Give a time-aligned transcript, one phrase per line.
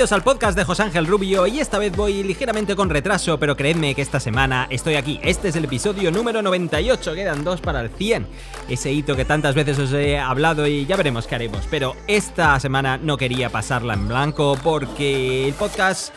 [0.00, 3.54] Bienvenidos al podcast de José Ángel Rubio y esta vez voy ligeramente con retraso, pero
[3.54, 5.20] creedme que esta semana estoy aquí.
[5.22, 8.26] Este es el episodio número 98, quedan dos para el 100.
[8.70, 12.58] Ese hito que tantas veces os he hablado y ya veremos qué haremos, pero esta
[12.60, 16.14] semana no quería pasarla en blanco porque el podcast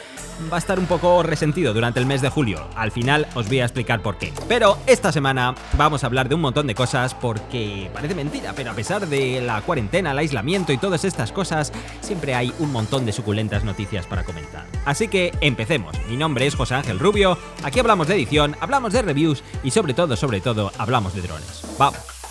[0.52, 2.68] va a estar un poco resentido durante el mes de julio.
[2.76, 4.34] Al final os voy a explicar por qué.
[4.48, 8.72] Pero esta semana vamos a hablar de un montón de cosas porque parece mentira, pero
[8.72, 13.06] a pesar de la cuarentena, el aislamiento y todas estas cosas, siempre hay un montón
[13.06, 14.66] de suculentas noticias para comentar.
[14.86, 15.96] Así que empecemos.
[16.10, 19.94] Mi nombre es José Ángel Rubio, aquí hablamos de edición, hablamos de reviews y sobre
[19.94, 21.62] todo, sobre todo, hablamos de drones.
[21.78, 22.23] Vamos.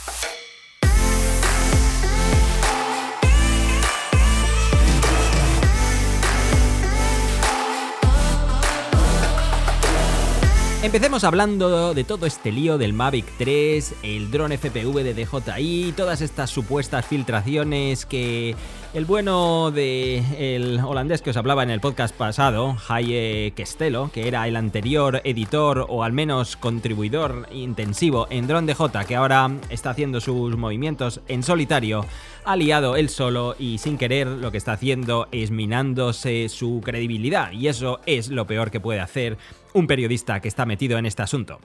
[10.82, 16.20] Empecemos hablando de todo este lío del Mavic 3, el dron FPV de DJI, todas
[16.20, 18.56] estas supuestas filtraciones que
[18.94, 24.28] el bueno de el holandés que os hablaba en el podcast pasado, Haye Kestelo, que
[24.28, 29.90] era el anterior editor o al menos contribuidor intensivo en Drone DJ, que ahora está
[29.90, 32.04] haciendo sus movimientos en solitario,
[32.44, 37.50] ha liado él solo y sin querer lo que está haciendo es minándose su credibilidad
[37.52, 39.38] y eso es lo peor que puede hacer
[39.72, 41.60] un periodista que está metido en este asunto.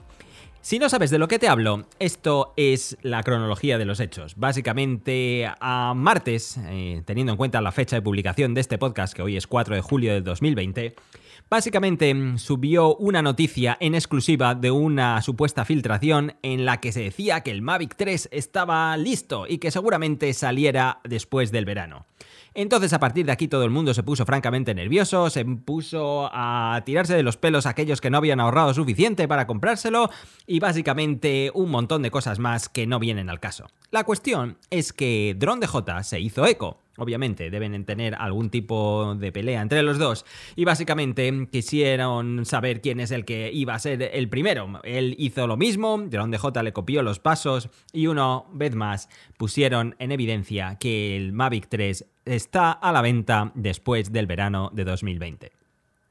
[0.68, 4.34] Si no sabes de lo que te hablo, esto es la cronología de los hechos.
[4.36, 9.22] Básicamente, a martes, eh, teniendo en cuenta la fecha de publicación de este podcast, que
[9.22, 10.94] hoy es 4 de julio de 2020,
[11.48, 17.00] básicamente mm, subió una noticia en exclusiva de una supuesta filtración en la que se
[17.00, 22.04] decía que el Mavic 3 estaba listo y que seguramente saliera después del verano.
[22.54, 26.82] Entonces a partir de aquí todo el mundo se puso francamente nervioso, se puso a
[26.84, 30.10] tirarse de los pelos aquellos que no habían ahorrado suficiente para comprárselo
[30.46, 33.66] y básicamente un montón de cosas más que no vienen al caso.
[33.90, 36.78] La cuestión es que Drone DJ se hizo eco.
[36.96, 42.98] Obviamente deben tener algún tipo de pelea entre los dos y básicamente quisieron saber quién
[42.98, 44.80] es el que iba a ser el primero.
[44.82, 49.94] Él hizo lo mismo, Drone DJ le copió los pasos y una vez más pusieron
[50.00, 55.52] en evidencia que el Mavic 3 está a la venta después del verano de 2020.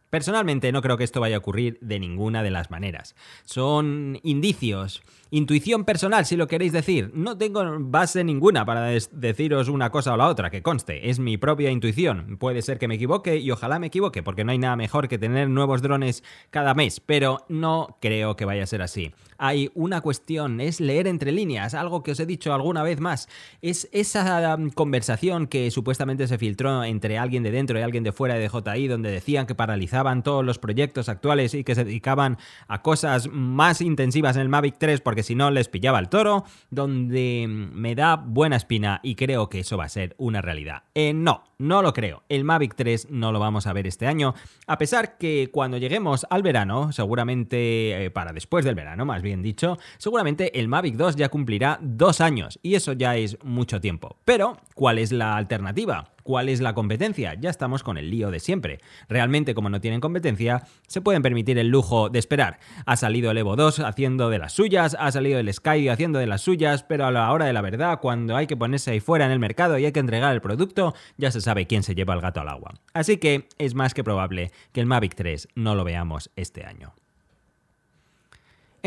[0.09, 3.16] Personalmente no creo que esto vaya a ocurrir de ninguna de las maneras.
[3.44, 7.12] Son indicios, intuición personal si lo queréis decir.
[7.13, 11.38] No tengo base ninguna para deciros una cosa o la otra, que conste, es mi
[11.38, 12.38] propia intuición.
[12.38, 15.17] Puede ser que me equivoque y ojalá me equivoque, porque no hay nada mejor que
[15.17, 19.13] tener nuevos drones cada mes, pero no creo que vaya a ser así.
[19.38, 23.28] Hay una cuestión, es leer entre líneas, algo que os he dicho alguna vez más.
[23.62, 28.12] Es esa um, conversación que supuestamente se filtró entre alguien de dentro y alguien de
[28.12, 32.38] fuera de JI, donde decían que paralizar todos los proyectos actuales y que se dedicaban
[32.68, 36.44] a cosas más intensivas en el Mavic 3 porque si no les pillaba el toro,
[36.69, 40.84] donde me da buena espina y creo que eso va a ser una realidad.
[40.94, 42.24] Eh, no, no lo creo.
[42.30, 44.34] El Mavic 3 no lo vamos a ver este año,
[44.68, 49.41] a pesar que cuando lleguemos al verano, seguramente eh, para después del verano, más bien
[49.41, 54.18] dicho, seguramente el Mavic 2 ya cumplirá dos años y eso ya es mucho tiempo.
[54.25, 56.12] Pero, ¿cuál es la alternativa?
[56.27, 57.35] ¿Cuál es la competencia?
[57.35, 58.81] Ya estamos con el lío de siempre.
[59.07, 62.59] Realmente, como no tienen competencia, se pueden permitir el lujo de esperar.
[62.85, 66.27] Ha salido el Evo 2 haciendo de las suyas, ha salido el Sky haciendo de
[66.27, 69.25] las suyas, pero a la hora de la verdad, cuando hay que ponerse ahí fuera
[69.25, 72.13] en el mercado y hay que entregar el producto, ya se sabe quién se lleva
[72.13, 72.73] el gato al agua.
[72.93, 76.93] Así que es más que probable que el Mavic 3 no lo veamos este año.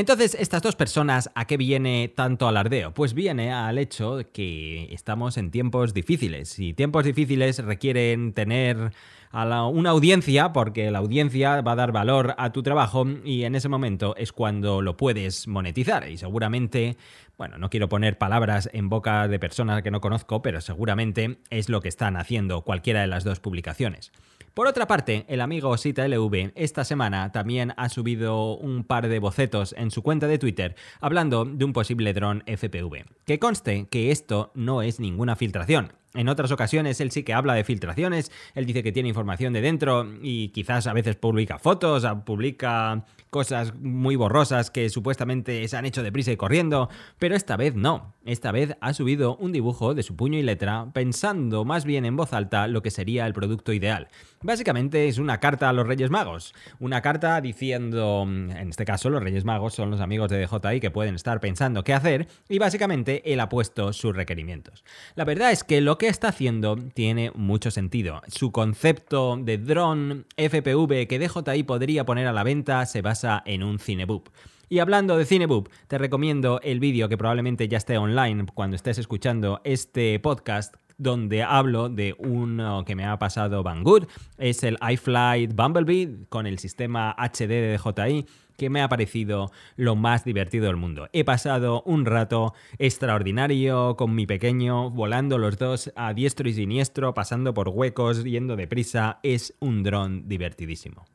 [0.00, 2.94] Entonces, estas dos personas, ¿a qué viene tanto alardeo?
[2.94, 8.92] Pues viene al hecho de que estamos en tiempos difíciles y tiempos difíciles requieren tener
[9.30, 13.54] a una audiencia porque la audiencia va a dar valor a tu trabajo y en
[13.54, 16.96] ese momento es cuando lo puedes monetizar y seguramente,
[17.36, 21.68] bueno, no quiero poner palabras en boca de personas que no conozco, pero seguramente es
[21.68, 24.12] lo que están haciendo cualquiera de las dos publicaciones.
[24.54, 29.20] Por otra parte, el amigo Sita LV esta semana también ha subido un par de
[29.20, 33.04] bocetos en su cuenta de Twitter hablando de un posible dron FPV.
[33.24, 35.92] Que conste que esto no es ninguna filtración.
[36.14, 39.60] En otras ocasiones él sí que habla de filtraciones, él dice que tiene información de
[39.60, 45.86] dentro y quizás a veces publica fotos, publica cosas muy borrosas que supuestamente se han
[45.86, 46.88] hecho deprisa y corriendo,
[47.20, 48.14] pero esta vez no.
[48.24, 52.16] Esta vez ha subido un dibujo de su puño y letra pensando más bien en
[52.16, 54.08] voz alta lo que sería el producto ideal.
[54.42, 59.22] Básicamente es una carta a los Reyes Magos, una carta diciendo, en este caso los
[59.22, 63.32] Reyes Magos son los amigos de DJI que pueden estar pensando qué hacer y básicamente
[63.32, 64.84] él ha puesto sus requerimientos.
[65.14, 68.22] La verdad es que lo que está haciendo tiene mucho sentido.
[68.26, 73.62] Su concepto de dron FPV que DJI podría poner a la venta se basa en
[73.62, 74.30] un cineboop.
[74.70, 78.96] Y hablando de Cineboop, te recomiendo el vídeo que probablemente ya esté online cuando estés
[78.96, 84.04] escuchando este podcast donde hablo de uno que me ha pasado Banggood,
[84.36, 88.26] es el iFlight Bumblebee con el sistema HD de DJI
[88.58, 91.08] que me ha parecido lo más divertido del mundo.
[91.14, 97.14] He pasado un rato extraordinario con mi pequeño, volando los dos a diestro y siniestro,
[97.14, 99.18] pasando por huecos, yendo deprisa.
[99.22, 101.06] Es un dron divertidísimo.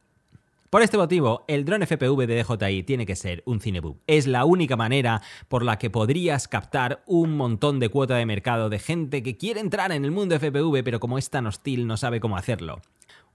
[0.70, 4.00] Por este motivo, el dron FPV de DJI tiene que ser un cinebug.
[4.08, 8.70] Es la única manera por la que podrías captar un montón de cuota de mercado
[8.70, 11.98] de gente que quiere entrar en el mundo FPV, pero como es tan hostil no
[11.98, 12.82] sabe cómo hacerlo.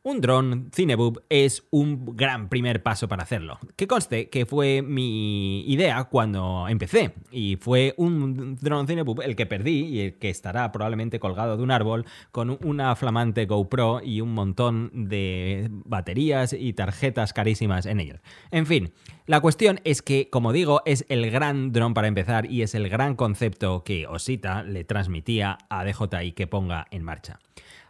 [0.02, 3.58] Un dron Cinebub es un gran primer paso para hacerlo.
[3.76, 7.12] Que conste que fue mi idea cuando empecé.
[7.30, 11.62] Y fue un dron Cinebub el que perdí y el que estará probablemente colgado de
[11.62, 18.00] un árbol con una flamante GoPro y un montón de baterías y tarjetas carísimas en
[18.00, 18.20] ellos.
[18.50, 18.94] En fin,
[19.26, 22.88] la cuestión es que, como digo, es el gran dron para empezar y es el
[22.88, 27.38] gran concepto que Osita le transmitía a DJI que ponga en marcha.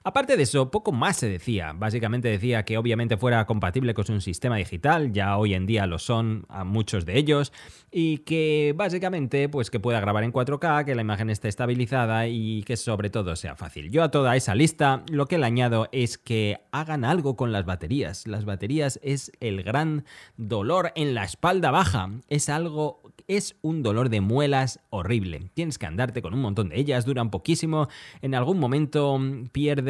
[0.03, 1.73] Aparte de eso, poco más se decía.
[1.75, 5.99] Básicamente decía que obviamente fuera compatible con un sistema digital, ya hoy en día lo
[5.99, 7.53] son a muchos de ellos,
[7.91, 12.63] y que básicamente pues que pueda grabar en 4K, que la imagen esté estabilizada y
[12.63, 13.91] que sobre todo sea fácil.
[13.91, 17.67] Yo a toda esa lista lo que le añado es que hagan algo con las
[17.67, 18.27] baterías.
[18.27, 20.05] Las baterías es el gran
[20.39, 22.11] dolor en la espalda baja.
[22.29, 23.03] Es algo
[23.37, 25.51] es un dolor de muelas horrible.
[25.55, 27.89] Tienes que andarte con un montón de ellas, duran poquísimo,
[28.23, 29.21] en algún momento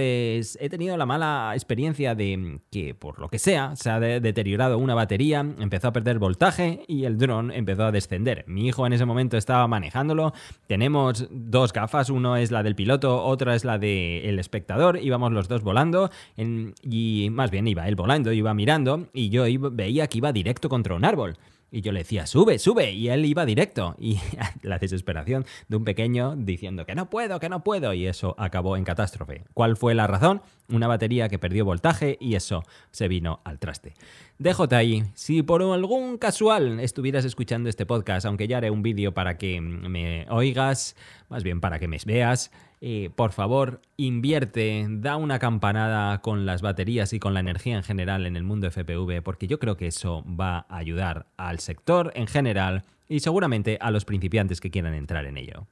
[0.01, 4.95] He tenido la mala experiencia de que por lo que sea se ha deteriorado una
[4.95, 8.45] batería, empezó a perder voltaje y el dron empezó a descender.
[8.47, 10.33] Mi hijo en ese momento estaba manejándolo,
[10.67, 15.49] tenemos dos gafas, uno es la del piloto, otra es la del espectador, íbamos los
[15.49, 20.33] dos volando y más bien iba él volando, iba mirando y yo veía que iba
[20.33, 21.37] directo contra un árbol.
[21.71, 22.93] Y yo le decía, sube, sube.
[22.93, 23.95] Y él iba directo.
[23.99, 24.21] Y
[24.63, 27.93] la desesperación de un pequeño diciendo que no puedo, que no puedo.
[27.95, 29.45] Y eso acabó en catástrofe.
[29.55, 30.43] ¿Cuál fue la razón?
[30.71, 33.95] Una batería que perdió voltaje y eso se vino al traste.
[34.39, 39.37] DJI, si por algún casual estuvieras escuchando este podcast, aunque ya haré un vídeo para
[39.37, 40.97] que me oigas,
[41.29, 42.51] más bien para que me veas,
[42.81, 47.83] eh, por favor, invierte, da una campanada con las baterías y con la energía en
[47.83, 52.13] general en el mundo FPV, porque yo creo que eso va a ayudar al sector
[52.15, 55.67] en general y seguramente a los principiantes que quieran entrar en ello.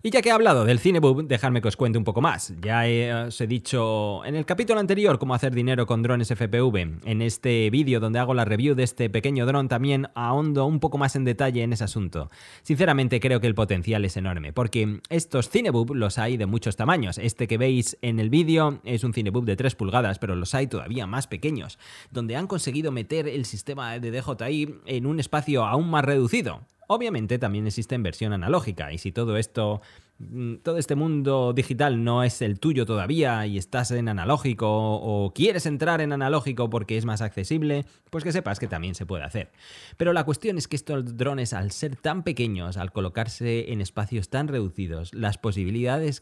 [0.00, 2.54] Y ya que he hablado del Cineboob, dejadme que os cuente un poco más.
[2.62, 7.00] Ya he, os he dicho en el capítulo anterior cómo hacer dinero con drones FPV.
[7.04, 10.98] En este vídeo donde hago la review de este pequeño dron también ahondo un poco
[10.98, 12.30] más en detalle en ese asunto.
[12.62, 17.18] Sinceramente creo que el potencial es enorme, porque estos Cineboob los hay de muchos tamaños.
[17.18, 20.68] Este que veis en el vídeo es un Cineboob de 3 pulgadas, pero los hay
[20.68, 21.76] todavía más pequeños,
[22.12, 26.60] donde han conseguido meter el sistema de DJI en un espacio aún más reducido.
[26.90, 29.82] Obviamente también existe en versión analógica y si todo esto
[30.62, 35.64] todo este mundo digital no es el tuyo todavía y estás en analógico o quieres
[35.64, 39.52] entrar en analógico porque es más accesible, pues que sepas que también se puede hacer.
[39.96, 44.28] Pero la cuestión es que estos drones, al ser tan pequeños, al colocarse en espacios
[44.28, 46.20] tan reducidos, las posibilidades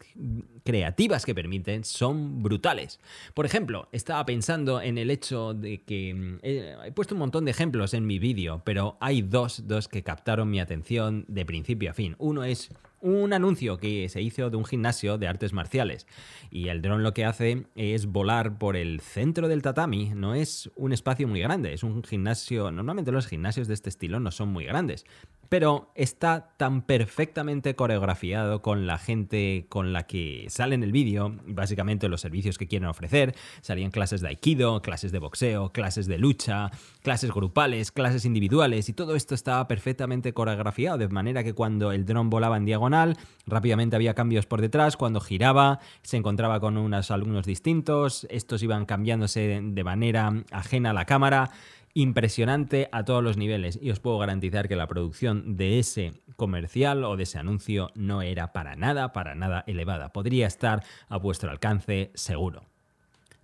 [0.64, 3.00] creativas que permiten son brutales.
[3.32, 7.50] Por ejemplo, estaba pensando en el hecho de que mm, he puesto un montón de
[7.52, 11.94] ejemplos en mi vídeo, pero hay dos, dos que captaron mi atención de principio a
[11.94, 12.14] fin.
[12.19, 12.70] Uno es
[13.00, 16.06] un anuncio que se hizo de un gimnasio de artes marciales.
[16.50, 20.12] Y el dron lo que hace es volar por el centro del tatami.
[20.15, 22.70] No es un espacio muy grande, es un gimnasio.
[22.70, 25.05] Normalmente los gimnasios de este estilo no son muy grandes
[25.48, 31.34] pero está tan perfectamente coreografiado con la gente con la que sale en el vídeo,
[31.46, 33.34] básicamente los servicios que quieren ofrecer.
[33.60, 36.70] Salían clases de aikido, clases de boxeo, clases de lucha,
[37.03, 42.05] clases grupales, clases individuales, y todo esto estaba perfectamente coreografiado, de manera que cuando el
[42.05, 47.10] dron volaba en diagonal, rápidamente había cambios por detrás, cuando giraba se encontraba con unos
[47.10, 51.50] alumnos distintos, estos iban cambiándose de manera ajena a la cámara
[51.96, 57.03] impresionante a todos los niveles y os puedo garantizar que la producción de ese comercial
[57.05, 60.12] o de ese anuncio no era para nada, para nada elevada.
[60.12, 62.65] Podría estar a vuestro alcance seguro.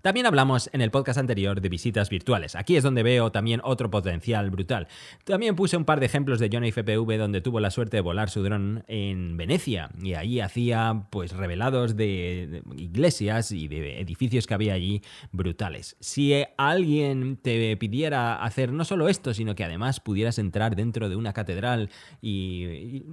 [0.02, 2.56] También hablamos en el podcast anterior de visitas virtuales.
[2.56, 4.88] Aquí es donde veo también otro potencial brutal.
[5.22, 8.28] También puse un par de ejemplos de Johnny FPV donde tuvo la suerte de volar
[8.28, 14.54] su dron en Venecia y ahí hacía pues revelados de, iglesias y de edificios que
[14.54, 15.96] había allí brutales.
[16.00, 21.14] Si alguien te pidiera hacer no solo esto, sino que además pudieras entrar dentro de
[21.14, 21.90] una catedral
[22.20, 23.04] y,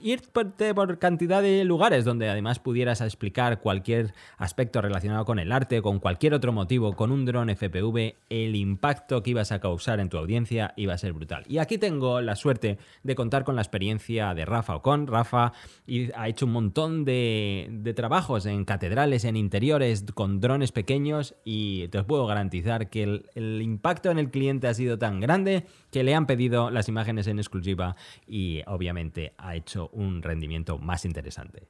[0.00, 5.50] ir por, por cantidad de lugares donde además pudieras explicar cualquier aspecto relacionado con el
[5.50, 10.00] arte, con cualquier otro motivo, con un dron FPV, el impacto que ibas a causar
[10.00, 11.44] en tu audiencia iba a ser brutal.
[11.48, 15.06] Y aquí tengo la suerte de contar con la experiencia de Rafa Ocon.
[15.06, 15.52] Rafa
[16.14, 22.04] ha hecho un montón de, trabajos en catedrales, en interiores, con drones pequeños y te
[22.04, 26.26] puedo garantizar que el impacto en el cliente ha sido tan grande que le han
[26.26, 31.66] pedido las imágenes en exclusiva y obviamente ha hecho un rendimiento más interesante.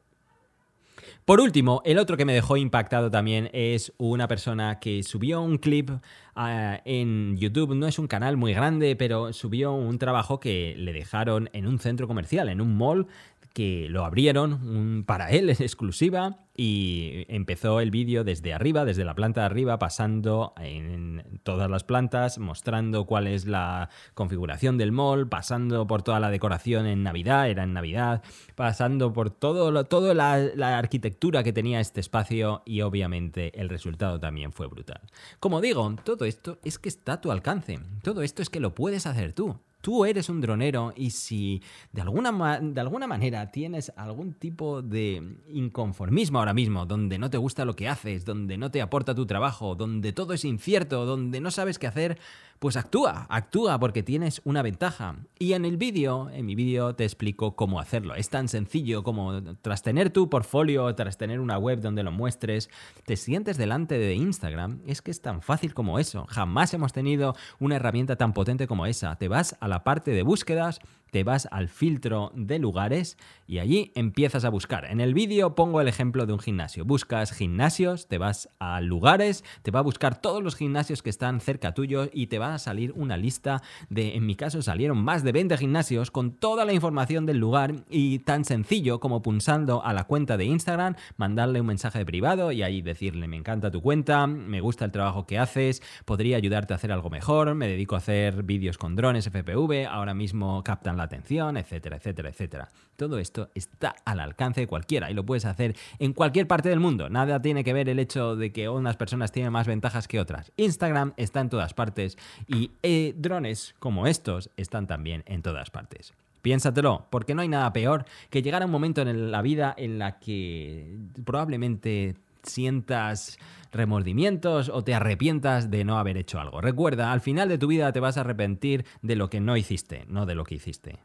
[1.24, 5.58] Por último, el otro que me dejó impactado también es una persona que subió un
[5.58, 5.90] clip
[6.36, 7.74] ah, en YouTube.
[7.74, 11.80] No es un canal muy grande, pero subió un trabajo que le dejaron en un
[11.80, 13.08] centro comercial, en un mall
[13.56, 19.14] que lo abrieron para él en exclusiva y empezó el vídeo desde arriba, desde la
[19.14, 25.30] planta de arriba, pasando en todas las plantas, mostrando cuál es la configuración del mall,
[25.30, 28.22] pasando por toda la decoración en Navidad, era en Navidad,
[28.56, 34.20] pasando por todo toda la, la arquitectura que tenía este espacio y obviamente el resultado
[34.20, 35.00] también fue brutal.
[35.40, 38.74] Como digo, todo esto es que está a tu alcance, todo esto es que lo
[38.74, 41.62] puedes hacer tú tú eres un dronero y si
[41.92, 47.38] de alguna, de alguna manera tienes algún tipo de inconformismo ahora mismo, donde no te
[47.38, 51.40] gusta lo que haces, donde no te aporta tu trabajo, donde todo es incierto, donde
[51.40, 52.18] no sabes qué hacer,
[52.58, 55.16] pues actúa, actúa porque tienes una ventaja.
[55.38, 58.14] Y en el vídeo, en mi vídeo te explico cómo hacerlo.
[58.14, 62.70] Es tan sencillo como tras tener tu portfolio, tras tener una web donde lo muestres,
[63.04, 64.80] te sientes delante de Instagram.
[64.86, 66.26] Es que es tan fácil como eso.
[66.28, 69.16] Jamás hemos tenido una herramienta tan potente como esa.
[69.16, 70.80] Te vas a la parte de búsquedas,
[71.10, 74.86] te vas al filtro de lugares y allí empiezas a buscar.
[74.86, 76.84] En el vídeo pongo el ejemplo de un gimnasio.
[76.84, 81.40] Buscas gimnasios, te vas a lugares, te va a buscar todos los gimnasios que están
[81.40, 85.22] cerca tuyo y te va a salir una lista de, en mi caso salieron más
[85.22, 89.92] de 20 gimnasios con toda la información del lugar y tan sencillo como pulsando a
[89.92, 94.26] la cuenta de Instagram, mandarle un mensaje privado y ahí decirle me encanta tu cuenta,
[94.26, 97.98] me gusta el trabajo que haces, podría ayudarte a hacer algo mejor, me dedico a
[97.98, 102.68] hacer vídeos con drones FPV, ahora mismo captan la atención, etcétera, etcétera, etcétera.
[102.96, 106.80] Todo esto está al alcance de cualquiera y lo puedes hacer en cualquier parte del
[106.80, 107.08] mundo.
[107.08, 110.52] Nada tiene que ver el hecho de que unas personas tienen más ventajas que otras.
[110.56, 116.14] Instagram está en todas partes y eh, drones como estos están también en todas partes.
[116.42, 119.98] Piénsatelo, porque no hay nada peor que llegar a un momento en la vida en
[119.98, 122.14] la que probablemente
[122.46, 123.38] sientas
[123.72, 126.60] remordimientos o te arrepientas de no haber hecho algo.
[126.60, 130.04] Recuerda, al final de tu vida te vas a arrepentir de lo que no hiciste,
[130.08, 130.98] no de lo que hiciste.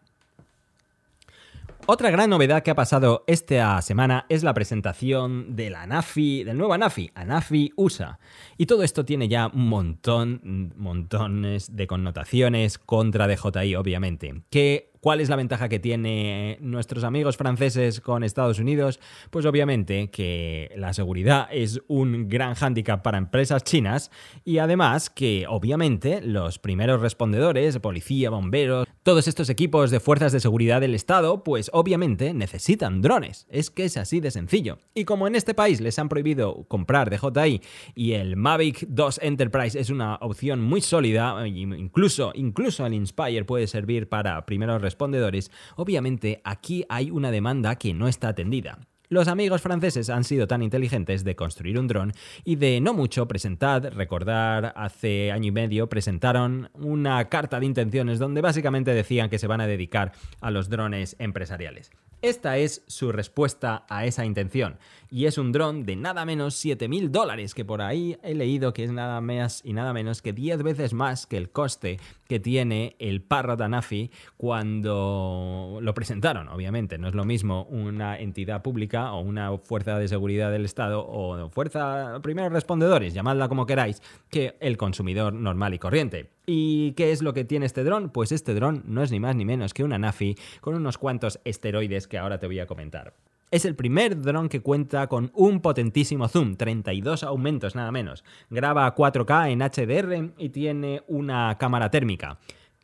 [1.88, 6.58] Otra gran novedad que ha pasado esta semana es la presentación de la ANAFI, del
[6.58, 8.20] nuevo ANAFI, ANAFI USA.
[8.56, 14.44] Y todo esto tiene ya un montón, montones de connotaciones contra DJI, obviamente.
[14.52, 19.00] Que ¿Cuál es la ventaja que tiene nuestros amigos franceses con Estados Unidos?
[19.32, 24.12] Pues obviamente que la seguridad es un gran hándicap para empresas chinas
[24.46, 30.40] y además que obviamente los primeros respondedores, policía, bomberos, todos estos equipos de fuerzas de
[30.40, 33.48] seguridad del Estado, pues obviamente necesitan drones.
[33.50, 34.78] Es que es así de sencillo.
[34.94, 37.62] Y como en este país les han prohibido comprar DJI
[37.96, 43.66] y el Mavic 2 Enterprise es una opción muy sólida, incluso, incluso el Inspire puede
[43.66, 48.80] servir para primeros respondedores, obviamente aquí hay una demanda que no está atendida.
[49.12, 52.14] Los amigos franceses han sido tan inteligentes de construir un dron
[52.46, 58.20] y de no mucho presentar, recordar, hace año y medio presentaron una carta de intenciones
[58.20, 61.92] donde básicamente decían que se van a dedicar a los drones empresariales.
[62.22, 64.78] Esta es su respuesta a esa intención.
[65.10, 68.84] Y es un dron de nada menos 7.000 dólares, que por ahí he leído que
[68.84, 72.96] es nada más y nada menos que 10 veces más que el coste que tiene
[73.00, 76.48] el Parrot Anafi cuando lo presentaron.
[76.48, 81.04] Obviamente, no es lo mismo una entidad pública o una fuerza de seguridad del Estado
[81.06, 86.30] o fuerza primeros respondedores, llamadla como queráis, que el consumidor normal y corriente.
[86.46, 88.10] ¿Y qué es lo que tiene este dron?
[88.10, 91.40] Pues este dron no es ni más ni menos que una Nafi con unos cuantos
[91.46, 93.14] esteroides que ahora te voy a comentar.
[93.52, 98.26] Es el primer dron que cuenta con un potentísimo zoom, 32 aumentos nada menos.
[98.50, 102.38] Graba a 4K en HDR y tiene una cámara térmica.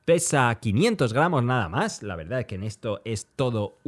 [0.08, 3.80] Pesa 500 gramos nada más, la verdad es que en esto es todo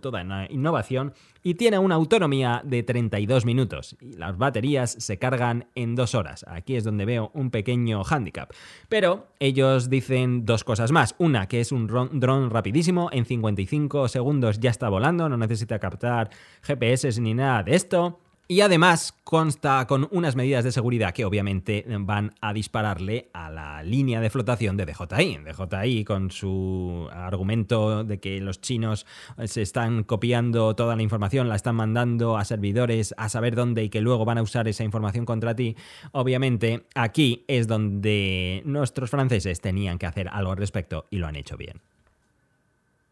[0.00, 5.66] toda una innovación y tiene una autonomía de 32 minutos y las baterías se cargan
[5.74, 6.46] en dos horas.
[6.48, 8.50] Aquí es donde veo un pequeño handicap.
[8.88, 11.14] Pero ellos dicen dos cosas más.
[11.18, 16.30] Una, que es un dron rapidísimo, en 55 segundos ya está volando, no necesita captar
[16.62, 18.20] GPS ni nada de esto.
[18.50, 23.82] Y además consta con unas medidas de seguridad que obviamente van a dispararle a la
[23.82, 25.40] línea de flotación de DJI.
[25.44, 29.04] DJI con su argumento de que los chinos
[29.44, 33.90] se están copiando toda la información, la están mandando a servidores a saber dónde y
[33.90, 35.76] que luego van a usar esa información contra ti.
[36.12, 41.36] Obviamente aquí es donde nuestros franceses tenían que hacer algo al respecto y lo han
[41.36, 41.82] hecho bien.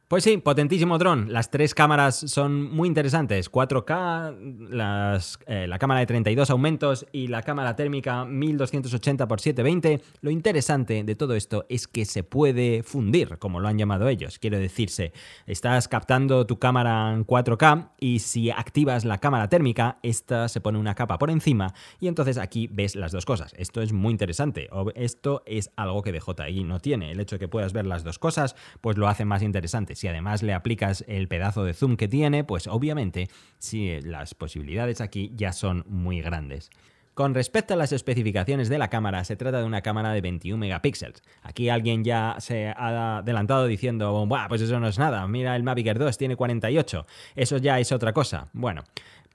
[0.08, 1.32] Pues sí, potentísimo dron.
[1.32, 3.50] Las tres cámaras son muy interesantes.
[3.50, 10.00] 4K, las, eh, la cámara de 32 aumentos y la cámara térmica 1280x720.
[10.20, 14.38] Lo interesante de todo esto es que se puede fundir, como lo han llamado ellos.
[14.38, 15.12] Quiero decirse,
[15.44, 20.78] estás captando tu cámara en 4K y si activas la cámara térmica, esta se pone
[20.78, 23.54] una capa por encima y entonces aquí ves las dos cosas.
[23.58, 24.68] Esto es muy interesante.
[24.94, 27.10] Esto es algo que DJI no tiene.
[27.10, 30.08] El hecho de que puedas ver las dos cosas, pues lo hace más interesante si
[30.08, 35.32] además le aplicas el pedazo de zoom que tiene, pues obviamente sí, las posibilidades aquí
[35.34, 36.70] ya son muy grandes.
[37.14, 40.58] Con respecto a las especificaciones de la cámara, se trata de una cámara de 21
[40.58, 41.22] megapíxeles.
[41.42, 45.62] Aquí alguien ya se ha adelantado diciendo, Buah, pues eso no es nada, mira el
[45.62, 48.50] Mavic Air 2 tiene 48, eso ya es otra cosa.
[48.52, 48.84] Bueno,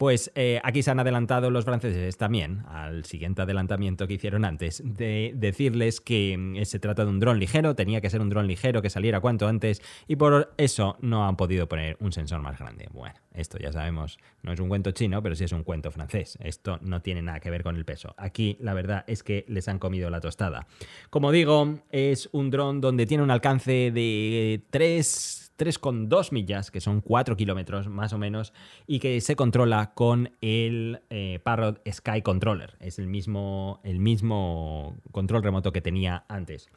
[0.01, 4.81] pues eh, aquí se han adelantado los franceses también al siguiente adelantamiento que hicieron antes,
[4.83, 8.47] de decirles que mm, se trata de un dron ligero, tenía que ser un dron
[8.47, 12.57] ligero que saliera cuanto antes y por eso no han podido poner un sensor más
[12.57, 12.89] grande.
[12.91, 16.37] Bueno, esto ya sabemos, no es un cuento chino, pero sí es un cuento francés.
[16.41, 18.13] Esto no tiene nada que ver con el peso.
[18.17, 20.67] Aquí la verdad es que les han comido la tostada.
[21.09, 27.01] Como digo, es un dron donde tiene un alcance de 3 3,2 millas, que son
[27.01, 28.51] 4 kilómetros más o menos,
[28.87, 32.77] y que se controla con el eh, Parrot Sky Controller.
[32.79, 36.67] Es el mismo, el mismo control remoto que tenía antes.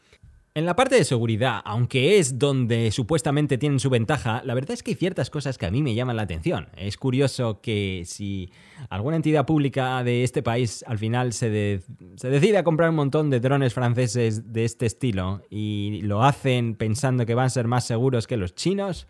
[0.57, 4.85] En la parte de seguridad, aunque es donde supuestamente tienen su ventaja, la verdad es
[4.85, 6.69] que hay ciertas cosas que a mí me llaman la atención.
[6.77, 8.53] Es curioso que si
[8.89, 11.83] alguna entidad pública de este país al final se,
[12.15, 16.77] se decide a comprar un montón de drones franceses de este estilo y lo hacen
[16.77, 19.09] pensando que van a ser más seguros que los chinos,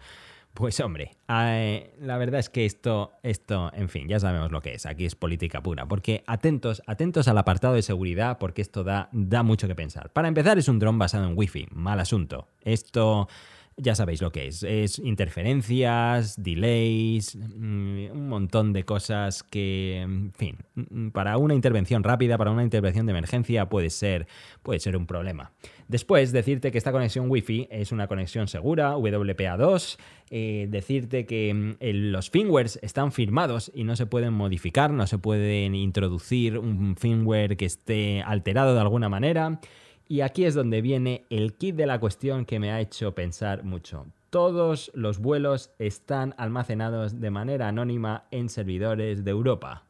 [0.54, 4.74] pues hombre, eh, la verdad es que esto, esto, en fin, ya sabemos lo que
[4.74, 4.86] es.
[4.86, 5.86] Aquí es política pura.
[5.86, 10.12] Porque atentos, atentos al apartado de seguridad, porque esto da, da mucho que pensar.
[10.12, 11.66] Para empezar, es un dron basado en Wi-Fi.
[11.72, 12.46] Mal asunto.
[12.62, 13.28] Esto
[13.76, 14.62] ya sabéis lo que es.
[14.62, 22.02] Es interferencias, delays, mm, un montón de cosas que, en fin, mm, para una intervención
[22.04, 24.26] rápida, para una intervención de emergencia puede ser,
[24.62, 25.52] puede ser un problema.
[25.88, 29.98] Después, decirte que esta conexión Wi-Fi es una conexión segura, WPA2,
[30.30, 31.76] eh, decirte que mm,
[32.12, 37.56] los firmwares están firmados y no se pueden modificar, no se pueden introducir un firmware
[37.56, 39.60] que esté alterado de alguna manera.
[40.06, 43.64] Y aquí es donde viene el kit de la cuestión que me ha hecho pensar
[43.64, 44.06] mucho.
[44.30, 49.84] Todos los vuelos están almacenados de manera anónima en servidores de Europa.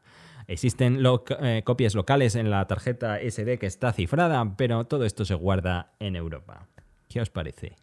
[0.47, 1.03] Existen
[1.41, 5.93] eh, copias locales en la tarjeta SD que está cifrada, pero todo esto se guarda
[5.99, 6.67] en Europa.
[7.09, 7.75] ¿Qué os parece?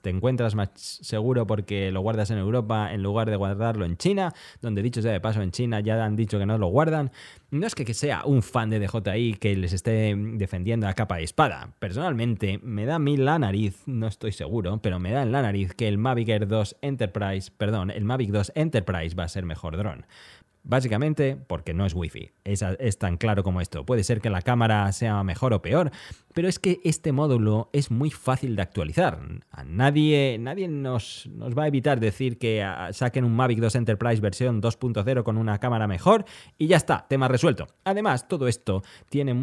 [0.00, 4.32] Te encuentras más seguro porque lo guardas en Europa en lugar de guardarlo en China,
[4.60, 7.10] donde dicho sea de paso en China ya han dicho que no lo guardan.
[7.50, 11.24] No es que sea un fan de DJI que les esté defendiendo a capa y
[11.24, 11.70] espada.
[11.78, 15.42] Personalmente me da a mí la nariz, no estoy seguro, pero me da en la
[15.42, 19.44] nariz que el Mavic Air 2 Enterprise, perdón, el Mavic 2 Enterprise va a ser
[19.44, 20.06] mejor dron.
[20.66, 22.32] Básicamente porque no es Wi-Fi.
[22.44, 23.84] Es, tan claro como esto.
[23.84, 25.90] Puede ser que la cámara sea mejor o peor,
[26.32, 29.18] pero es que este módulo es muy fácil de actualizar.
[29.66, 34.22] Nadie, nadie nos, nos va a evitar decir que ah, saquen un Mavic 2 Enterprise
[34.22, 36.24] versión 2.0 con una cámara mejor
[36.56, 37.66] y ya está, tema resuelto.
[37.84, 39.34] Además, todo esto tiene,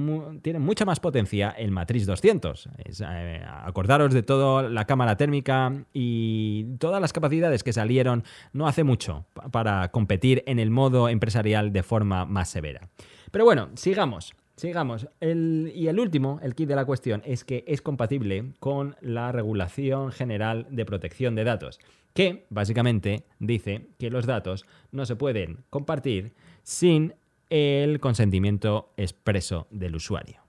[0.42, 2.70] tiene mucha más potencia el Matrix 200.
[2.78, 8.84] Eh, acordaros de toda la cámara térmica y todas las capacidades que salieron no hace
[8.84, 12.89] mucho para competir en el modo empresarial de forma más severa.
[13.32, 14.34] Pero bueno, sigamos.
[14.56, 15.08] Sigamos.
[15.21, 20.12] y el último, el kit de la cuestión, es que es compatible con la Regulación
[20.12, 21.80] General de Protección de Datos,
[22.13, 27.15] que básicamente dice que los datos no se pueden compartir sin
[27.50, 30.41] el consentimiento expreso del usuario.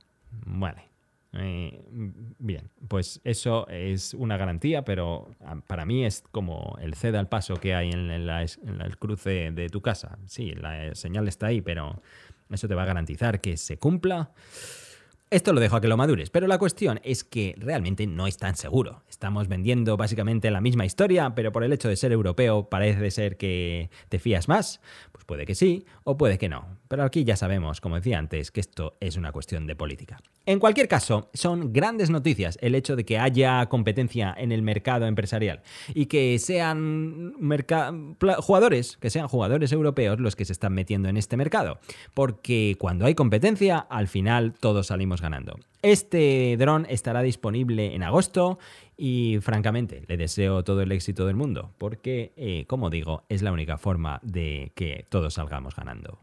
[0.44, 0.92] Vale.
[1.35, 1.83] Eh,
[2.38, 7.29] bien, pues eso es una garantía, pero ah, para mí es como el ceda al
[7.29, 10.18] paso que hay en, el cruce de tu casa.
[10.27, 12.03] Sí, la señal está ahí, pero
[12.51, 14.33] eso te va a garantizar que se cumpla.
[15.33, 18.37] Esto lo dejo a que lo madures, pero la cuestión es que realmente no es
[18.37, 19.03] tan seguro.
[19.09, 23.38] Estamos vendiendo básicamente la misma historia, pero por el hecho de ser europeo parece ser
[23.38, 24.83] que te fías más.
[25.11, 26.66] Pues puede que sí o puede que no.
[26.87, 30.18] Pero aquí ya sabemos, como decía antes, que esto es una cuestión de política.
[30.45, 35.07] En cualquier caso, son grandes noticias el hecho de que haya competencia en el mercado
[35.07, 35.62] empresarial
[35.95, 37.33] y que sean
[38.40, 41.79] jugadores, que sean jugadores europeos los que se están metiendo en este mercado.
[42.12, 45.59] Porque cuando hay competencia, al final todos salimos ganando.
[45.81, 48.59] Este dron estará disponible en agosto
[48.97, 53.53] y francamente le deseo todo el éxito del mundo porque, eh, como digo, es la
[53.53, 56.19] única forma de que todos salgamos ganando.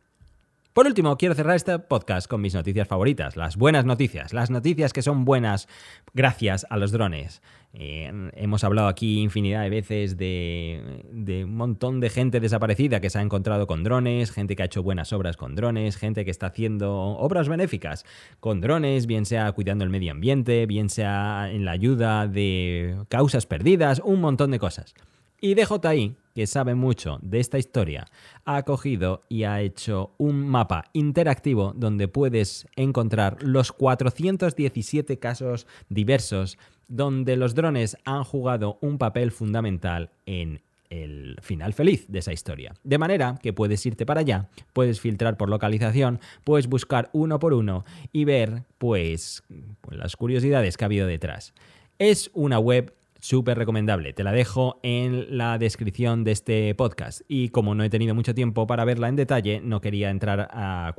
[0.79, 4.93] Por último, quiero cerrar este podcast con mis noticias favoritas, las buenas noticias, las noticias
[4.93, 5.67] que son buenas
[6.13, 7.41] gracias a los drones.
[7.73, 13.19] Eh, hemos hablado aquí infinidad de veces de, un montón de gente desaparecida que se
[13.19, 16.47] ha encontrado con drones, gente que ha hecho buenas obras con drones, gente que está
[16.47, 18.05] haciendo obras benéficas
[18.39, 23.45] con drones, bien sea cuidando el medio ambiente, bien sea en la ayuda de causas
[23.45, 24.95] perdidas, un montón de cosas.
[25.41, 28.05] Y DJI, que sabe mucho de esta historia,
[28.45, 36.57] ha cogido y ha hecho un mapa interactivo donde puedes encontrar los 417 casos diversos
[36.87, 42.73] donde los drones han jugado un papel fundamental en el final feliz de esa historia.
[42.85, 47.53] De manera que puedes irte para allá, puedes filtrar por localización, puedes buscar uno por
[47.53, 49.43] uno y ver pues,
[49.89, 51.53] las curiosidades que ha habido detrás.
[51.97, 54.13] Es una web súper recomendable.
[54.13, 57.21] Te la dejo en la descripción de este podcast.
[57.27, 60.93] Y como no he tenido mucho tiempo para verla en detalle, no quería entrar a,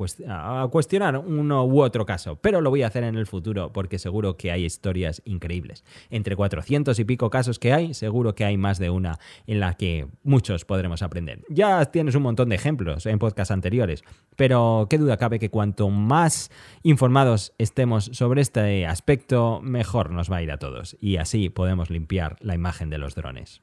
[0.71, 2.37] cuestionar uno u otro caso.
[2.37, 5.85] Pero lo voy a hacer en el futuro porque seguro que hay historias increíbles.
[6.11, 9.75] Entre 400 y pico casos que hay, seguro que hay más de una en la
[9.75, 11.43] que muchos podremos aprender.
[11.49, 14.05] Ya tienes un montón de ejemplos en podcasts anteriores.
[14.37, 16.51] Pero qué duda cabe que cuanto más
[16.83, 20.97] informados estemos sobre este aspecto, mejor nos va a ir a todos.
[21.01, 22.10] Y así podemos limpiar
[22.40, 23.62] la imagen de los drones.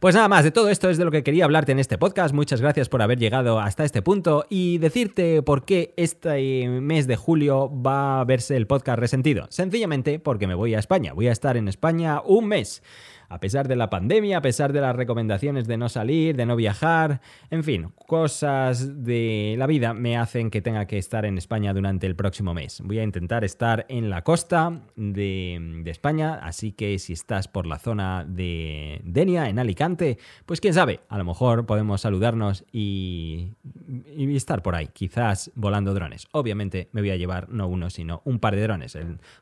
[0.00, 2.34] Pues nada más, de todo esto es de lo que quería hablarte en este podcast.
[2.34, 7.16] Muchas gracias por haber llegado hasta este punto y decirte por qué este mes de
[7.16, 9.46] julio va a verse el podcast resentido.
[9.50, 11.12] Sencillamente porque me voy a España.
[11.14, 12.82] Voy a estar en España un mes
[13.28, 16.56] a pesar de la pandemia, a pesar de las recomendaciones de no salir, de no
[16.56, 21.72] viajar, en fin, cosas de la vida me hacen que tenga que estar en España
[21.72, 22.80] durante el próximo mes.
[22.84, 27.78] Voy a intentar estar en la costa de, España, así que si estás por la
[27.78, 33.52] zona de Denia, en Alicante, pues quién sabe, a lo mejor podemos saludarnos y,
[34.16, 36.28] estar por ahí, quizás volando drones.
[36.32, 38.96] Obviamente me voy a llevar no uno, sino un par de drones.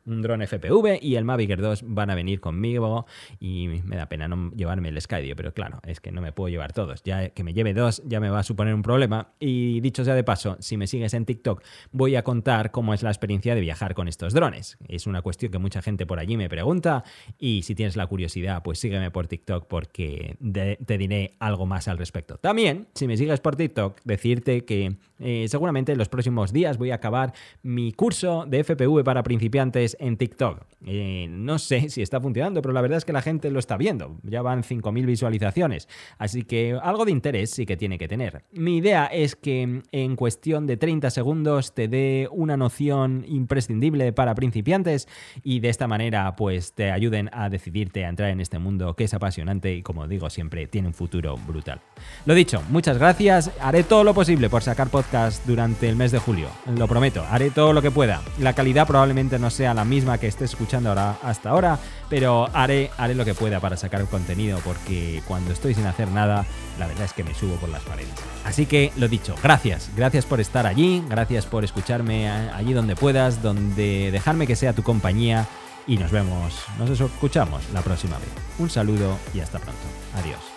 [0.07, 3.07] un dron FPV y el Mavic 2 van a venir conmigo
[3.41, 6.49] y me da pena no llevarme el Skydio, pero claro, es que no me puedo
[6.49, 7.03] llevar todos.
[7.03, 9.29] Ya que me lleve dos ya me va a suponer un problema.
[9.41, 13.03] Y dicho sea de paso, si me sigues en TikTok, voy a contar cómo es
[13.03, 14.79] la experiencia de viajar con estos drones.
[14.89, 17.05] Es una cuestión que mucha gente por allí me pregunta
[17.39, 20.37] y si tienes la curiosidad, pues sígueme por TikTok porque
[20.85, 22.39] te diré algo más al respecto.
[22.39, 26.91] También, si me sigues por TikTok, decirte que eh, seguramente en los próximos días voy
[26.91, 27.33] a acabar
[27.63, 30.63] mi curso de FPV para principiantes en TikTok.
[30.87, 33.77] Eh, no sé si está funcionando, pero la verdad es que la gente lo está
[33.77, 34.19] viendo.
[34.23, 35.89] Ya van 5.000 visualizaciones.
[36.19, 38.45] Así que algo de interés sí que tiene que tener.
[38.53, 44.35] Mi idea es que en cuestión de 30 segundos te dé una noción imprescindible para
[44.35, 45.09] principiantes
[45.43, 49.05] y de esta manera pues te ayuden a decidirte a entrar en este mundo que
[49.05, 51.81] es apasionante y como digo siempre tiene un futuro brutal.
[52.27, 53.51] Lo dicho, muchas gracias.
[53.61, 56.49] Haré todo lo posible por sacar podcast durante el mes de julio.
[56.77, 58.23] Lo prometo, haré todo lo que pueda.
[58.39, 62.91] La calidad probablemente no sea la misma que estés escuchando ahora hasta ahora, pero haré,
[62.99, 66.45] haré lo que pueda para sacar contenido porque cuando estoy sin hacer nada,
[66.79, 68.13] la verdad es que me subo por las paredes.
[68.45, 73.43] Así que lo dicho, gracias, gracias por estar allí, gracias por escucharme allí donde puedas,
[73.43, 75.47] donde dejarme que sea tu compañía
[75.87, 78.29] y nos vemos, nos escuchamos la próxima vez.
[78.59, 79.83] Un saludo y hasta pronto.
[80.17, 80.54] Adiós.